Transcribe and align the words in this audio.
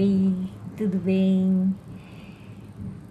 Oi, 0.00 0.34
tudo 0.78 0.96
bem? 0.96 1.76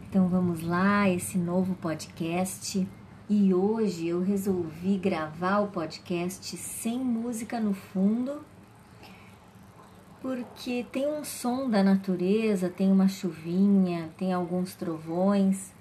Então 0.09 0.27
vamos 0.27 0.63
lá, 0.63 1.07
esse 1.07 1.37
novo 1.37 1.75
podcast. 1.75 2.87
E 3.29 3.53
hoje 3.53 4.07
eu 4.07 4.23
resolvi 4.23 4.97
gravar 4.97 5.59
o 5.59 5.67
podcast 5.67 6.57
sem 6.57 6.97
música 6.97 7.59
no 7.59 7.75
fundo, 7.75 8.43
porque 10.19 10.83
tem 10.91 11.07
um 11.07 11.23
som 11.23 11.69
da 11.69 11.83
natureza, 11.83 12.71
tem 12.71 12.91
uma 12.91 13.07
chuvinha, 13.07 14.09
tem 14.17 14.33
alguns 14.33 14.73
trovões 14.73 15.71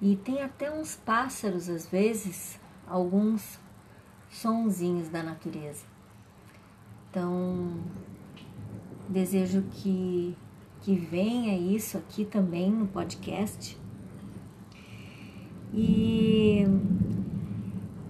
e 0.00 0.16
tem 0.16 0.40
até 0.40 0.72
uns 0.72 0.96
pássaros 0.96 1.68
às 1.68 1.84
vezes, 1.86 2.58
alguns 2.88 3.60
sonzinhos 4.30 5.10
da 5.10 5.22
natureza. 5.22 5.84
Então, 7.10 7.82
desejo 9.12 9.62
que, 9.70 10.36
que 10.80 10.94
venha 10.94 11.56
isso 11.56 11.96
aqui 11.98 12.24
também 12.24 12.70
no 12.70 12.86
podcast. 12.86 13.78
E 15.72 16.66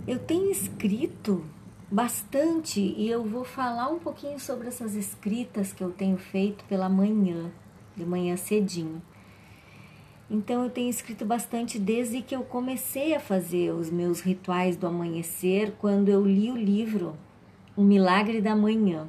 eu 0.06 0.18
tenho 0.18 0.50
escrito 0.50 1.44
bastante 1.90 2.80
e 2.80 3.08
eu 3.08 3.22
vou 3.22 3.44
falar 3.44 3.88
um 3.88 3.98
pouquinho 3.98 4.40
sobre 4.40 4.68
essas 4.68 4.94
escritas 4.94 5.72
que 5.72 5.84
eu 5.84 5.90
tenho 5.90 6.16
feito 6.16 6.64
pela 6.64 6.88
manhã, 6.88 7.52
de 7.94 8.04
manhã 8.04 8.36
cedinho. 8.36 9.02
Então 10.30 10.64
eu 10.64 10.70
tenho 10.70 10.88
escrito 10.88 11.26
bastante 11.26 11.78
desde 11.78 12.22
que 12.22 12.34
eu 12.34 12.42
comecei 12.42 13.14
a 13.14 13.20
fazer 13.20 13.72
os 13.72 13.90
meus 13.90 14.20
rituais 14.22 14.76
do 14.76 14.86
amanhecer, 14.86 15.74
quando 15.78 16.08
eu 16.08 16.24
li 16.24 16.50
o 16.50 16.56
livro 16.56 17.14
O 17.76 17.82
Milagre 17.82 18.40
da 18.40 18.56
Manhã. 18.56 19.06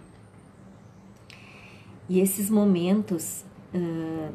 E 2.14 2.20
esses 2.20 2.48
momentos 2.48 3.44
uh, 3.74 4.32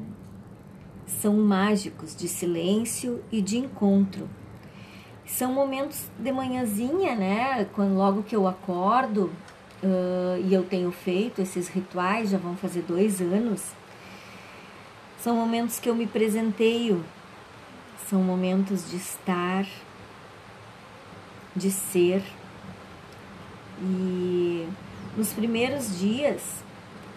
são 1.07 1.35
mágicos 1.35 2.13
de 2.17 2.27
silêncio 2.27 3.23
e 3.31 3.41
de 3.41 3.57
encontro. 3.57 4.29
São 5.25 5.53
momentos 5.53 6.11
de 6.19 6.33
manhãzinha, 6.33 7.15
né? 7.15 7.69
Quando 7.77 7.95
logo 7.95 8.25
que 8.25 8.35
eu 8.35 8.49
acordo 8.49 9.31
uh, 9.81 10.45
e 10.45 10.53
eu 10.53 10.65
tenho 10.65 10.91
feito 10.91 11.41
esses 11.41 11.69
rituais, 11.69 12.31
já 12.31 12.37
vão 12.37 12.57
fazer 12.57 12.83
dois 12.83 13.21
anos. 13.21 13.71
São 15.21 15.37
momentos 15.37 15.79
que 15.79 15.89
eu 15.89 15.95
me 15.95 16.09
presenteio, 16.09 17.05
são 18.11 18.21
momentos 18.25 18.91
de 18.91 18.97
estar, 18.97 19.65
de 21.55 21.71
ser. 21.71 22.25
E 23.81 24.67
nos 25.17 25.33
primeiros 25.33 25.97
dias 26.01 26.67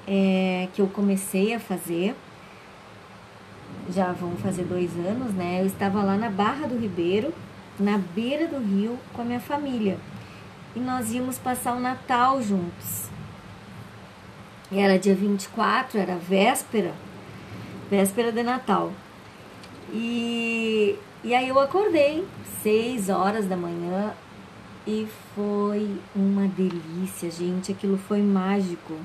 é, 0.07 0.67
que 0.73 0.81
eu 0.81 0.88
comecei 0.88 1.53
a 1.53 1.59
fazer, 1.59 2.16
já 3.89 4.11
vão 4.11 4.35
fazer 4.38 4.63
dois 4.63 4.91
anos, 4.95 5.33
né? 5.33 5.61
Eu 5.61 5.66
estava 5.66 6.03
lá 6.03 6.16
na 6.16 6.30
Barra 6.30 6.67
do 6.67 6.77
Ribeiro, 6.77 7.33
na 7.80 7.97
beira 7.97 8.47
do 8.47 8.59
rio, 8.59 8.97
com 9.13 9.22
a 9.22 9.25
minha 9.25 9.39
família. 9.39 9.97
E 10.75 10.79
nós 10.79 11.11
íamos 11.13 11.38
passar 11.38 11.75
o 11.75 11.79
Natal 11.79 12.41
juntos. 12.41 13.09
Era 14.72 14.97
dia 14.97 15.16
24, 15.16 15.99
era 15.99 16.16
véspera, 16.16 16.94
véspera 17.89 18.31
de 18.31 18.41
Natal. 18.41 18.94
E, 19.91 20.95
e 21.23 21.35
aí 21.35 21.49
eu 21.49 21.59
acordei, 21.59 22.25
seis 22.63 23.09
horas 23.09 23.45
da 23.47 23.57
manhã, 23.57 24.13
e 24.88 25.07
foi 25.35 25.99
uma 26.16 26.47
delícia, 26.47 27.29
gente. 27.29 27.72
Aquilo 27.72 27.97
foi 27.97 28.22
mágico. 28.22 28.95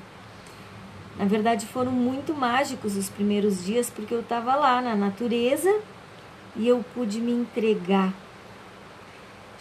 Na 1.17 1.25
verdade, 1.25 1.65
foram 1.65 1.91
muito 1.91 2.33
mágicos 2.33 2.95
os 2.95 3.09
primeiros 3.09 3.65
dias, 3.65 3.89
porque 3.89 4.13
eu 4.13 4.19
estava 4.19 4.55
lá 4.55 4.79
na 4.81 4.95
natureza 4.95 5.79
e 6.55 6.67
eu 6.67 6.85
pude 6.93 7.19
me 7.19 7.31
entregar 7.31 8.13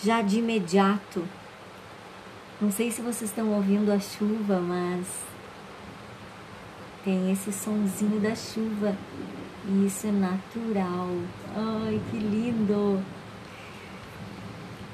já 0.03 0.21
de 0.21 0.39
imediato. 0.39 1.27
Não 2.61 2.71
sei 2.71 2.91
se 2.91 3.01
vocês 3.01 3.31
estão 3.31 3.53
ouvindo 3.53 3.91
a 3.91 3.99
chuva, 3.99 4.61
mas 4.61 5.07
tem 7.03 7.33
esse 7.33 7.51
sonzinho 7.53 8.21
da 8.21 8.35
chuva 8.35 8.95
e 9.67 9.87
isso 9.87 10.07
é 10.07 10.13
natural. 10.13 11.09
Ai, 11.55 12.01
que 12.11 12.19
lindo! 12.19 13.03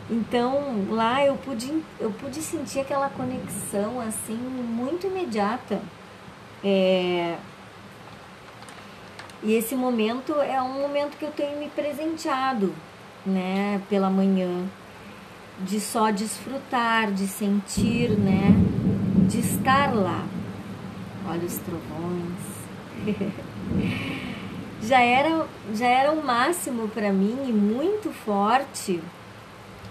Então 0.08 0.86
lá 0.90 1.24
eu 1.24 1.36
pude, 1.36 1.82
eu 1.98 2.10
pude 2.12 2.40
sentir 2.40 2.80
aquela 2.80 3.08
conexão 3.08 4.00
assim 4.00 4.36
muito 4.36 5.06
imediata 5.06 5.80
é... 6.64 7.36
E 9.42 9.54
esse 9.54 9.74
momento 9.74 10.40
é 10.40 10.62
um 10.62 10.80
momento 10.80 11.16
que 11.16 11.24
eu 11.24 11.32
tenho 11.32 11.58
me 11.58 11.68
presenteado, 11.68 12.72
né, 13.26 13.80
pela 13.88 14.08
manhã, 14.08 14.64
de 15.60 15.80
só 15.80 16.10
desfrutar, 16.10 17.10
de 17.10 17.26
sentir, 17.26 18.10
né, 18.10 18.54
de 19.28 19.40
estar 19.40 19.92
lá. 19.92 20.24
Olha 21.28 21.44
os 21.44 21.56
trovões. 21.56 22.62
já 24.82 25.00
era 25.00 25.46
já 25.74 25.86
era 25.86 26.12
o 26.12 26.24
máximo 26.24 26.88
para 26.88 27.12
mim 27.12 27.36
e 27.48 27.52
muito 27.52 28.10
forte 28.10 29.00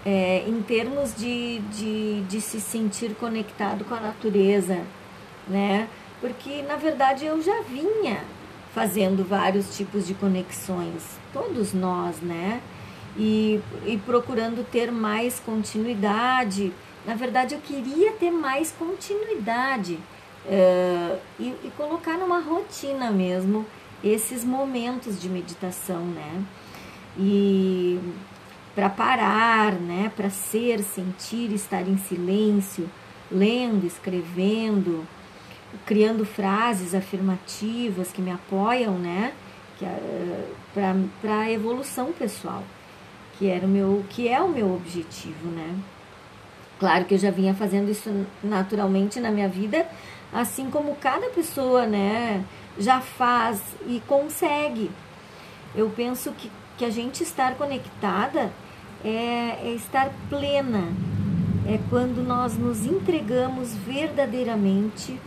é, 0.04 0.44
em 0.46 0.60
termos 0.62 1.14
de, 1.14 1.60
de, 1.60 2.22
de 2.22 2.40
se 2.40 2.60
sentir 2.60 3.14
conectado 3.14 3.84
com 3.84 3.94
a 3.94 4.00
natureza, 4.00 4.80
né? 5.46 5.88
Porque 6.22 6.62
na 6.62 6.76
verdade 6.76 7.26
eu 7.26 7.42
já 7.42 7.60
vinha 7.62 8.24
fazendo 8.72 9.22
vários 9.22 9.76
tipos 9.76 10.06
de 10.06 10.14
conexões, 10.14 11.02
todos 11.32 11.74
nós, 11.74 12.20
né? 12.22 12.62
E, 13.18 13.60
e 13.84 13.98
procurando 13.98 14.64
ter 14.64 14.90
mais 14.90 15.38
continuidade. 15.40 16.72
Na 17.04 17.14
verdade, 17.14 17.54
eu 17.54 17.60
queria 17.60 18.12
ter 18.12 18.30
mais 18.30 18.72
continuidade 18.72 19.98
uh, 20.46 21.18
e, 21.38 21.48
e 21.64 21.72
colocar 21.76 22.16
numa 22.16 22.40
rotina 22.40 23.10
mesmo 23.10 23.66
esses 24.02 24.42
momentos 24.42 25.20
de 25.20 25.28
meditação, 25.28 26.00
né? 26.06 26.42
E 27.18 28.00
para 28.74 28.88
parar, 28.88 29.72
né? 29.72 30.10
Para 30.16 30.30
ser, 30.30 30.80
sentir, 30.82 31.52
estar 31.52 31.86
em 31.86 31.98
silêncio, 31.98 32.88
lendo, 33.30 33.86
escrevendo, 33.86 35.06
criando 35.86 36.24
frases 36.24 36.94
afirmativas 36.94 38.12
que 38.12 38.22
me 38.22 38.30
apoiam, 38.30 38.98
né? 38.98 39.32
É, 39.82 40.48
para 40.72 41.40
a 41.40 41.50
evolução 41.50 42.12
pessoal, 42.12 42.62
que 43.36 43.48
era 43.48 43.66
o 43.66 43.68
meu, 43.68 44.04
que 44.08 44.28
é 44.28 44.40
o 44.40 44.48
meu 44.48 44.72
objetivo, 44.72 45.48
né? 45.48 45.76
Claro 46.78 47.04
que 47.04 47.14
eu 47.14 47.18
já 47.18 47.30
vinha 47.30 47.54
fazendo 47.54 47.90
isso 47.90 48.10
naturalmente 48.42 49.20
na 49.20 49.30
minha 49.30 49.48
vida, 49.48 49.86
assim 50.32 50.70
como 50.70 50.96
cada 50.96 51.28
pessoa, 51.30 51.86
né, 51.86 52.44
já 52.78 53.00
faz 53.00 53.60
e 53.86 54.02
consegue. 54.06 54.90
Eu 55.74 55.90
penso 55.90 56.32
que, 56.32 56.50
que 56.76 56.84
a 56.84 56.90
gente 56.90 57.22
estar 57.22 57.54
conectada 57.54 58.50
é, 59.04 59.58
é 59.62 59.72
estar 59.76 60.10
plena, 60.28 60.92
é 61.68 61.78
quando 61.88 62.20
nós 62.20 62.58
nos 62.58 62.84
entregamos 62.84 63.74
verdadeiramente 63.74 65.20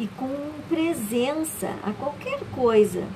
e 0.00 0.06
com 0.16 0.34
presença 0.66 1.68
a 1.82 1.92
qualquer 1.92 2.40
coisa 2.52 3.06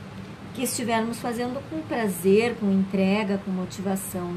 que 0.52 0.62
estivermos 0.62 1.18
fazendo 1.18 1.58
com 1.70 1.80
prazer, 1.80 2.56
com 2.56 2.70
entrega, 2.70 3.38
com 3.38 3.50
motivação. 3.50 4.36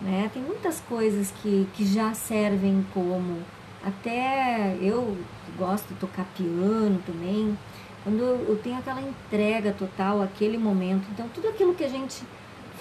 Né? 0.00 0.30
Tem 0.32 0.42
muitas 0.42 0.80
coisas 0.80 1.30
que, 1.42 1.68
que 1.74 1.84
já 1.84 2.14
servem 2.14 2.84
como. 2.94 3.42
Até 3.84 4.78
eu 4.80 5.14
gosto 5.58 5.88
de 5.88 6.00
tocar 6.00 6.24
piano 6.34 7.02
também, 7.04 7.56
quando 8.02 8.22
eu 8.22 8.58
tenho 8.62 8.78
aquela 8.78 9.02
entrega 9.02 9.70
total, 9.72 10.22
aquele 10.22 10.56
momento. 10.56 11.06
Então, 11.12 11.28
tudo 11.34 11.48
aquilo 11.48 11.74
que 11.74 11.84
a 11.84 11.88
gente 11.88 12.22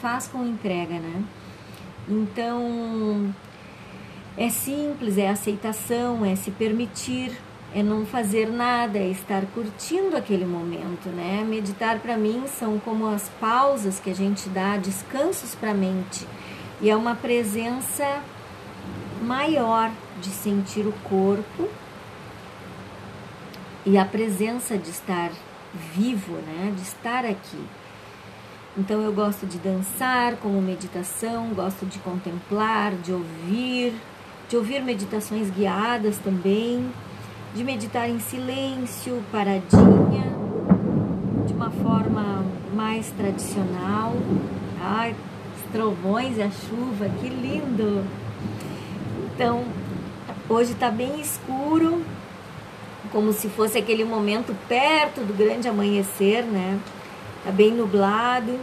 faz 0.01 0.29
com 0.29 0.45
entrega, 0.45 0.97
né? 0.97 1.23
Então, 2.07 3.35
é 4.37 4.49
simples, 4.49 5.17
é 5.17 5.29
aceitação, 5.29 6.25
é 6.25 6.35
se 6.37 6.51
permitir 6.51 7.37
é 7.75 7.81
não 7.81 8.05
fazer 8.05 8.49
nada, 8.49 8.99
é 8.99 9.09
estar 9.09 9.43
curtindo 9.47 10.15
aquele 10.15 10.45
momento, 10.45 11.09
né? 11.09 11.43
Meditar 11.43 11.99
para 11.99 12.15
mim 12.15 12.43
são 12.47 12.79
como 12.79 13.07
as 13.07 13.29
pausas 13.39 13.99
que 13.99 14.11
a 14.11 14.15
gente 14.15 14.47
dá, 14.49 14.77
descansos 14.77 15.55
para 15.55 15.71
a 15.71 15.73
mente. 15.73 16.27
E 16.79 16.89
é 16.89 16.95
uma 16.95 17.15
presença 17.15 18.21
maior 19.23 19.89
de 20.21 20.29
sentir 20.29 20.85
o 20.85 20.93
corpo 21.03 21.67
e 23.85 23.97
a 23.97 24.05
presença 24.05 24.77
de 24.77 24.91
estar 24.91 25.31
vivo, 25.95 26.33
né? 26.33 26.73
De 26.75 26.83
estar 26.83 27.25
aqui. 27.25 27.65
Então 28.77 29.01
eu 29.01 29.11
gosto 29.11 29.47
de 29.47 29.57
dançar 29.57 30.35
como 30.37 30.61
meditação, 30.61 31.47
gosto 31.55 31.87
de 31.87 31.97
contemplar, 31.99 32.91
de 32.91 33.11
ouvir, 33.11 33.93
de 34.47 34.57
ouvir 34.57 34.83
meditações 34.83 35.49
guiadas 35.49 36.19
também 36.19 36.91
de 37.53 37.63
meditar 37.63 38.09
em 38.09 38.19
silêncio, 38.19 39.23
paradinha, 39.31 40.25
de 41.45 41.53
uma 41.53 41.69
forma 41.69 42.43
mais 42.73 43.11
tradicional. 43.11 44.13
Ai, 44.81 45.15
os 45.55 45.71
trovões 45.71 46.37
e 46.37 46.41
a 46.41 46.49
chuva, 46.49 47.07
que 47.19 47.29
lindo! 47.29 48.03
Então, 49.33 49.63
hoje 50.49 50.71
está 50.71 50.89
bem 50.89 51.21
escuro, 51.21 52.03
como 53.11 53.31
se 53.31 53.47
fosse 53.49 53.77
aquele 53.77 54.03
momento 54.03 54.55
perto 54.67 55.21
do 55.21 55.33
grande 55.33 55.67
amanhecer, 55.67 56.43
né? 56.43 56.79
Tá 57.43 57.51
bem 57.51 57.71
nublado 57.71 58.59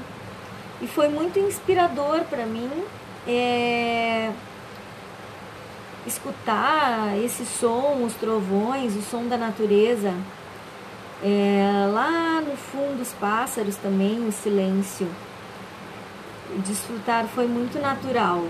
e 0.83 0.87
foi 0.87 1.09
muito 1.09 1.39
inspirador 1.39 2.25
para 2.25 2.47
mim 2.47 2.71
é, 3.29 4.31
escutar 6.07 7.17
esse 7.23 7.45
som, 7.45 8.03
os 8.05 8.15
trovões, 8.15 8.97
o 8.97 9.03
som 9.03 9.27
da 9.27 9.37
natureza. 9.37 10.15
É, 11.23 11.89
lá 11.93 12.41
no 12.41 12.57
fundo, 12.57 13.03
os 13.03 13.13
pássaros 13.13 13.77
também, 13.77 14.27
o 14.27 14.33
silêncio. 14.33 15.09
Desfrutar 16.65 17.27
foi 17.27 17.47
muito 17.47 17.81
natural 17.81 18.45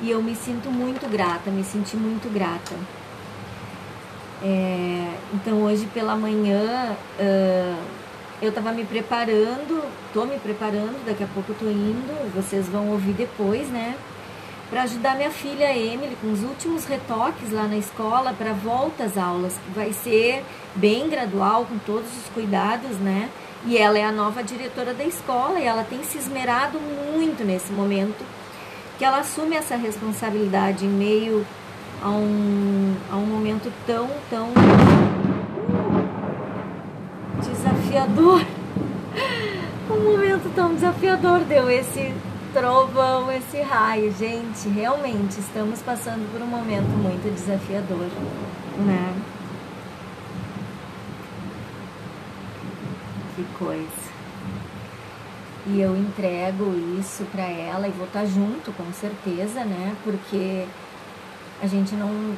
e 0.00 0.10
eu 0.10 0.22
me 0.22 0.34
sinto 0.34 0.70
muito 0.70 1.08
grata, 1.10 1.50
me 1.50 1.64
senti 1.64 1.96
muito 1.96 2.32
grata. 2.32 2.74
É, 4.42 5.14
então 5.34 5.62
hoje 5.62 5.86
pela 5.92 6.14
manhã 6.14 6.96
uh, 7.18 7.82
eu 8.40 8.50
estava 8.50 8.70
me 8.70 8.84
preparando, 8.84 9.84
tô 10.12 10.24
me 10.24 10.38
preparando, 10.38 11.04
daqui 11.04 11.24
a 11.24 11.26
pouco 11.26 11.52
tô 11.54 11.66
indo, 11.66 12.32
vocês 12.34 12.68
vão 12.68 12.90
ouvir 12.90 13.14
depois, 13.14 13.68
né? 13.68 13.96
Para 14.70 14.82
ajudar 14.82 15.16
minha 15.16 15.30
filha 15.30 15.74
Emily 15.74 16.14
com 16.20 16.30
os 16.30 16.42
últimos 16.42 16.84
retoques 16.84 17.50
lá 17.50 17.66
na 17.66 17.78
escola 17.78 18.34
para 18.36 18.52
volta 18.52 19.04
às 19.04 19.16
aulas, 19.16 19.58
vai 19.74 19.94
ser 19.94 20.44
bem 20.74 21.08
gradual, 21.08 21.64
com 21.64 21.78
todos 21.78 22.08
os 22.18 22.28
cuidados, 22.34 22.98
né? 22.98 23.30
E 23.64 23.78
ela 23.78 23.98
é 23.98 24.04
a 24.04 24.12
nova 24.12 24.42
diretora 24.42 24.92
da 24.92 25.04
escola 25.04 25.58
e 25.58 25.64
ela 25.64 25.84
tem 25.84 26.02
se 26.04 26.18
esmerado 26.18 26.78
muito 26.78 27.44
nesse 27.44 27.72
momento 27.72 28.22
que 28.98 29.04
ela 29.04 29.20
assume 29.20 29.56
essa 29.56 29.74
responsabilidade 29.74 30.84
em 30.84 30.88
meio 30.88 31.46
a 32.02 32.10
um, 32.10 32.94
a 33.10 33.16
um 33.16 33.24
momento 33.24 33.72
tão, 33.86 34.08
tão 34.28 34.48
desafiador. 37.40 38.44
Um 39.90 40.12
momento 40.12 40.52
tão 40.54 40.74
desafiador 40.74 41.40
deu 41.40 41.70
esse 41.70 42.12
trovão, 42.58 43.30
esse 43.30 43.60
raio. 43.60 44.12
Gente, 44.12 44.68
realmente 44.68 45.38
estamos 45.38 45.80
passando 45.80 46.30
por 46.32 46.42
um 46.42 46.46
momento 46.46 46.88
muito 46.88 47.32
desafiador, 47.32 48.08
né? 48.78 49.14
Que 53.36 53.44
coisa. 53.56 54.08
E 55.66 55.80
eu 55.80 55.96
entrego 55.96 56.74
isso 56.98 57.24
para 57.30 57.44
ela 57.44 57.86
e 57.86 57.90
vou 57.92 58.06
estar 58.06 58.20
tá 58.20 58.26
junto, 58.26 58.72
com 58.72 58.92
certeza, 58.92 59.64
né? 59.64 59.94
Porque 60.02 60.66
a 61.62 61.66
gente 61.66 61.94
não. 61.94 62.34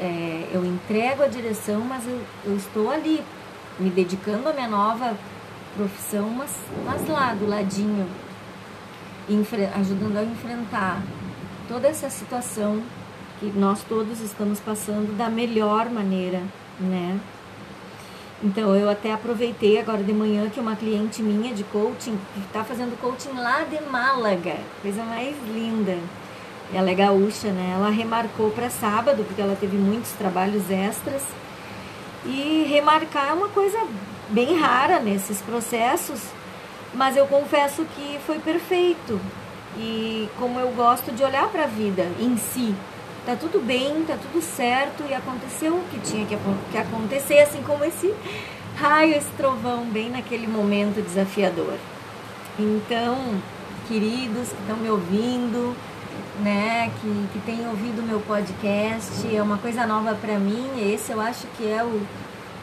É, 0.00 0.48
eu 0.52 0.64
entrego 0.64 1.22
a 1.22 1.26
direção, 1.26 1.80
mas 1.80 2.06
eu, 2.06 2.18
eu 2.46 2.56
estou 2.56 2.90
ali, 2.90 3.22
me 3.78 3.90
dedicando 3.90 4.48
à 4.48 4.52
minha 4.54 4.68
nova 4.68 5.14
profissão, 5.76 6.30
mas, 6.30 6.50
mas 6.86 7.06
lá, 7.06 7.34
do 7.34 7.46
ladinho, 7.46 8.08
ajudando 9.78 10.16
a 10.16 10.24
enfrentar 10.24 11.02
toda 11.68 11.88
essa 11.88 12.10
situação 12.10 12.82
que 13.38 13.46
nós 13.46 13.82
todos 13.88 14.20
estamos 14.20 14.60
passando 14.60 15.16
da 15.16 15.28
melhor 15.28 15.88
maneira, 15.88 16.42
né? 16.78 17.18
Então 18.42 18.74
eu 18.74 18.88
até 18.88 19.12
aproveitei 19.12 19.78
agora 19.78 20.02
de 20.02 20.12
manhã 20.12 20.48
que 20.48 20.58
uma 20.58 20.74
cliente 20.74 21.22
minha 21.22 21.52
de 21.54 21.62
coaching, 21.64 22.18
que 22.34 22.40
está 22.40 22.64
fazendo 22.64 22.98
coaching 23.00 23.34
lá 23.34 23.64
de 23.64 23.80
Málaga, 23.90 24.56
coisa 24.80 25.02
mais 25.04 25.36
linda. 25.54 25.98
Ela 26.72 26.90
é 26.90 26.94
gaúcha, 26.94 27.48
né? 27.48 27.72
Ela 27.74 27.90
remarcou 27.90 28.50
para 28.50 28.70
sábado, 28.70 29.24
porque 29.24 29.42
ela 29.42 29.56
teve 29.56 29.76
muitos 29.76 30.12
trabalhos 30.12 30.70
extras. 30.70 31.22
E 32.24 32.66
remarcar 32.68 33.28
é 33.28 33.32
uma 33.32 33.48
coisa 33.48 33.78
bem 34.28 34.58
rara 34.58 35.00
nesses 35.00 35.42
processos, 35.42 36.20
mas 36.94 37.16
eu 37.16 37.26
confesso 37.26 37.84
que 37.96 38.18
foi 38.26 38.38
perfeito. 38.38 39.20
E 39.76 40.28
como 40.38 40.58
eu 40.58 40.70
gosto 40.72 41.12
de 41.12 41.22
olhar 41.22 41.48
para 41.48 41.64
a 41.64 41.66
vida 41.66 42.06
em 42.18 42.36
si, 42.36 42.74
tá 43.24 43.36
tudo 43.36 43.64
bem, 43.64 44.04
tá 44.04 44.16
tudo 44.20 44.42
certo 44.42 45.04
e 45.08 45.14
aconteceu 45.14 45.74
o 45.74 45.84
que 45.90 46.00
tinha 46.00 46.26
que, 46.26 46.36
que 46.72 46.78
acontecer, 46.78 47.40
assim 47.40 47.62
como 47.62 47.84
esse 47.84 48.12
raio, 48.76 49.14
esse 49.14 49.30
trovão, 49.36 49.84
bem 49.84 50.10
naquele 50.10 50.46
momento 50.46 51.02
desafiador. 51.02 51.74
Então, 52.58 53.40
queridos 53.86 54.48
que 54.48 54.60
estão 54.60 54.76
me 54.76 54.90
ouvindo, 54.90 55.76
né, 56.40 56.90
que, 57.00 57.28
que 57.32 57.38
têm 57.40 57.66
ouvido 57.68 58.02
meu 58.02 58.20
podcast, 58.20 59.34
é 59.34 59.42
uma 59.42 59.58
coisa 59.58 59.86
nova 59.86 60.14
para 60.14 60.38
mim. 60.38 60.92
Esse 60.92 61.12
eu 61.12 61.20
acho 61.20 61.46
que 61.56 61.68
é 61.70 61.82
o, 61.84 61.88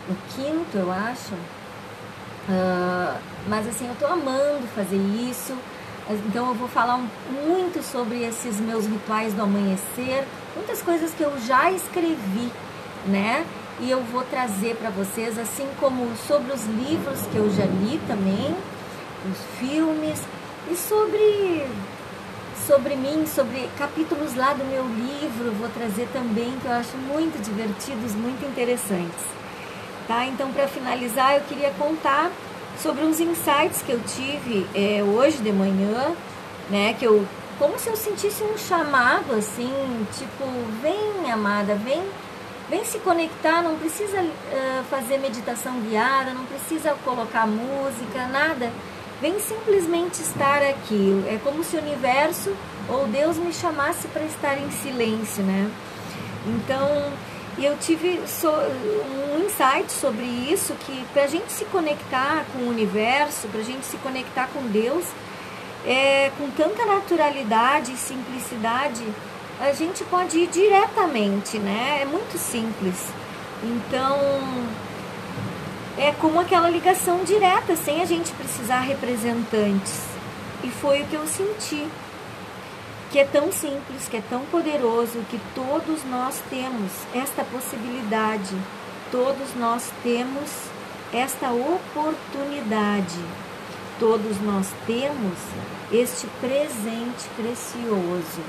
o 0.09 0.15
quinto, 0.35 0.77
eu 0.77 0.91
acho. 0.91 1.33
Uh, 2.47 3.19
mas 3.47 3.67
assim, 3.67 3.87
eu 3.87 3.95
tô 3.95 4.05
amando 4.05 4.65
fazer 4.73 4.97
isso. 4.97 5.53
Então 6.09 6.47
eu 6.47 6.53
vou 6.53 6.69
falar 6.69 6.97
muito 7.45 7.83
sobre 7.83 8.23
esses 8.23 8.61
meus 8.61 8.85
rituais 8.85 9.33
do 9.33 9.41
amanhecer, 9.41 10.25
muitas 10.55 10.81
coisas 10.81 11.11
que 11.11 11.21
eu 11.21 11.37
já 11.41 11.69
escrevi, 11.69 12.49
né? 13.05 13.45
E 13.81 13.91
eu 13.91 14.01
vou 14.03 14.23
trazer 14.23 14.75
para 14.77 14.89
vocês, 14.89 15.37
assim 15.37 15.67
como 15.79 16.15
sobre 16.25 16.53
os 16.53 16.65
livros 16.65 17.19
que 17.29 17.35
eu 17.35 17.49
já 17.53 17.65
li 17.65 17.99
também, 18.07 18.55
os 19.29 19.59
filmes 19.59 20.21
e 20.71 20.75
sobre 20.75 21.67
sobre 22.65 22.95
mim, 22.95 23.25
sobre 23.25 23.69
capítulos 23.77 24.35
lá 24.35 24.53
do 24.53 24.65
meu 24.65 24.83
livro, 24.83 25.53
vou 25.53 25.69
trazer 25.69 26.07
também 26.11 26.51
que 26.61 26.65
eu 26.65 26.73
acho 26.73 26.97
muito 26.97 27.41
divertidos, 27.41 28.13
muito 28.13 28.45
interessantes. 28.45 29.23
Tá? 30.07 30.25
Então, 30.25 30.51
para 30.53 30.67
finalizar, 30.67 31.35
eu 31.35 31.41
queria 31.41 31.71
contar 31.71 32.31
sobre 32.81 33.03
uns 33.03 33.19
insights 33.19 33.81
que 33.81 33.91
eu 33.91 33.99
tive 34.01 34.65
é, 34.73 35.03
hoje 35.03 35.39
de 35.39 35.51
manhã, 35.51 36.15
né? 36.69 36.95
Que 36.97 37.05
eu, 37.05 37.25
como 37.59 37.77
se 37.77 37.89
eu 37.89 37.95
sentisse 37.97 38.41
um 38.43 38.57
chamado 38.57 39.33
assim, 39.33 39.71
tipo, 40.17 40.45
vem 40.81 41.29
amada, 41.29 41.75
vem, 41.75 42.01
vem 42.69 42.85
se 42.85 42.99
conectar, 42.99 43.61
não 43.61 43.75
precisa 43.75 44.21
uh, 44.21 44.83
fazer 44.89 45.17
meditação 45.17 45.79
guiada, 45.81 46.33
não 46.33 46.45
precisa 46.45 46.95
colocar 47.03 47.45
música, 47.45 48.27
nada. 48.31 48.71
Vem 49.19 49.39
simplesmente 49.39 50.21
estar 50.21 50.61
aqui. 50.61 51.23
É 51.27 51.39
como 51.43 51.63
se 51.63 51.75
o 51.75 51.81
universo 51.81 52.55
ou 52.87 53.07
Deus 53.07 53.37
me 53.37 53.51
chamasse 53.51 54.07
para 54.09 54.23
estar 54.23 54.57
em 54.57 54.69
silêncio, 54.69 55.43
né? 55.43 55.69
Então, 56.45 57.11
eu 57.57 57.75
tive 57.77 58.21
so, 58.27 58.47
um 58.47 59.26
insight 59.47 59.91
sobre 59.91 60.23
isso, 60.23 60.73
que 60.85 61.05
para 61.13 61.23
a 61.23 61.27
gente 61.27 61.51
se 61.51 61.65
conectar 61.65 62.45
com 62.53 62.59
o 62.59 62.69
universo, 62.69 63.47
para 63.47 63.61
a 63.61 63.63
gente 63.63 63.85
se 63.85 63.97
conectar 63.97 64.47
com 64.53 64.61
Deus, 64.67 65.05
é, 65.85 66.31
com 66.37 66.49
tanta 66.51 66.85
naturalidade 66.85 67.93
e 67.93 67.97
simplicidade, 67.97 69.03
a 69.59 69.71
gente 69.73 70.03
pode 70.03 70.37
ir 70.37 70.47
diretamente, 70.47 71.57
né? 71.57 71.99
É 72.01 72.05
muito 72.05 72.37
simples. 72.37 73.07
Então, 73.63 74.19
é 75.97 76.11
como 76.19 76.39
aquela 76.39 76.69
ligação 76.69 77.23
direta, 77.23 77.75
sem 77.75 78.01
a 78.01 78.05
gente 78.05 78.31
precisar 78.33 78.81
representantes. 78.81 80.01
E 80.63 80.69
foi 80.69 81.01
o 81.01 81.05
que 81.05 81.15
eu 81.15 81.25
senti 81.25 81.87
que 83.11 83.19
é 83.19 83.25
tão 83.25 83.51
simples, 83.51 84.07
que 84.09 84.17
é 84.17 84.23
tão 84.29 84.41
poderoso, 84.45 85.25
que 85.29 85.39
todos 85.55 86.03
nós 86.03 86.41
temos 86.49 86.91
esta 87.15 87.43
possibilidade, 87.43 88.53
todos 89.11 89.55
nós 89.55 89.91
temos 90.03 90.49
esta 91.13 91.51
oportunidade, 91.51 93.19
todos 93.99 94.39
nós 94.41 94.67
temos 94.85 95.37
este 95.91 96.27
presente 96.41 97.27
precioso, 97.35 98.41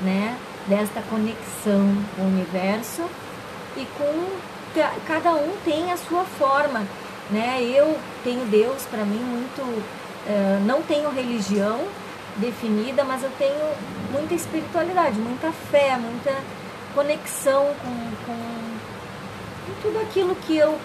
né? 0.00 0.36
Desta 0.66 1.02
conexão 1.02 1.96
com 2.16 2.22
o 2.22 2.26
universo 2.26 3.02
e 3.76 3.86
com 3.96 4.28
cada 5.06 5.32
um 5.34 5.56
tem 5.64 5.92
a 5.92 5.96
sua 5.96 6.24
forma, 6.24 6.86
né? 7.30 7.62
Eu 7.62 7.98
tenho 8.24 8.44
Deus 8.46 8.84
para 8.84 9.04
mim 9.04 9.18
muito, 9.18 9.62
uh, 9.62 10.60
não 10.66 10.82
tenho 10.82 11.10
religião, 11.10 11.80
definida, 12.36 13.04
mas 13.04 13.22
eu 13.22 13.30
tenho 13.38 13.74
muita 14.10 14.34
espiritualidade, 14.34 15.18
muita 15.18 15.52
fé, 15.52 15.96
muita 15.96 16.34
conexão 16.94 17.74
com, 17.82 18.26
com, 18.26 18.36
tudo 19.82 19.98
aquilo 20.00 20.34
que 20.36 20.56
eu 20.56 20.78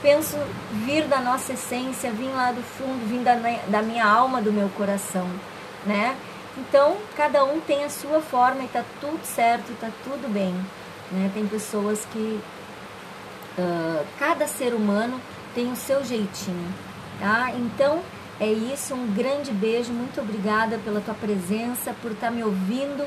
penso 0.00 0.36
vir 0.84 1.06
da 1.06 1.20
nossa 1.20 1.52
essência, 1.52 2.10
vir 2.10 2.30
lá 2.30 2.52
do 2.52 2.62
fundo, 2.62 3.06
vir 3.06 3.20
da, 3.20 3.34
da 3.68 3.82
minha 3.82 4.04
alma, 4.04 4.42
do 4.42 4.52
meu 4.52 4.68
coração, 4.70 5.28
né? 5.86 6.16
Então, 6.56 6.96
cada 7.16 7.44
um 7.44 7.60
tem 7.60 7.84
a 7.84 7.88
sua 7.88 8.20
forma 8.20 8.64
e 8.64 8.68
tá 8.68 8.84
tudo 9.00 9.24
certo, 9.24 9.72
tá 9.80 9.88
tudo 10.04 10.30
bem, 10.32 10.54
né? 11.10 11.30
Tem 11.32 11.46
pessoas 11.46 12.06
que... 12.12 12.40
Uh, 13.58 14.04
cada 14.18 14.46
ser 14.46 14.72
humano 14.72 15.20
tem 15.54 15.70
o 15.70 15.76
seu 15.76 16.02
jeitinho, 16.04 16.72
tá? 17.20 17.50
Então 17.54 18.00
é 18.40 18.50
isso, 18.50 18.94
um 18.94 19.12
grande 19.14 19.52
beijo, 19.52 19.92
muito 19.92 20.20
obrigada 20.20 20.78
pela 20.78 21.00
tua 21.00 21.14
presença, 21.14 21.94
por 22.00 22.12
estar 22.12 22.28
tá 22.28 22.32
me 22.32 22.42
ouvindo 22.42 23.06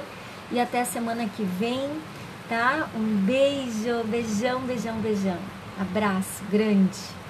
e 0.51 0.59
até 0.59 0.85
semana 0.85 1.27
que 1.27 1.43
vem, 1.43 1.89
tá? 2.49 2.89
Um 2.95 3.17
beijo, 3.25 4.03
beijão, 4.05 4.61
beijão, 4.61 4.99
beijão. 4.99 5.37
Abraço 5.79 6.43
grande. 6.51 7.24